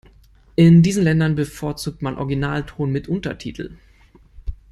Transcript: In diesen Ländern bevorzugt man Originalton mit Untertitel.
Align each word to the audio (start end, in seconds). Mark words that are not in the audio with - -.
In 0.55 0.81
diesen 0.81 1.03
Ländern 1.03 1.35
bevorzugt 1.35 2.01
man 2.01 2.17
Originalton 2.17 2.91
mit 2.91 3.07
Untertitel. 3.07 3.77